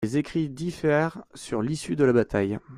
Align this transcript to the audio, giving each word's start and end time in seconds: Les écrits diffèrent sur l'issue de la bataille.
Les 0.03 0.17
écrits 0.17 0.49
diffèrent 0.49 1.23
sur 1.35 1.61
l'issue 1.61 1.95
de 1.95 2.03
la 2.03 2.11
bataille. 2.11 2.57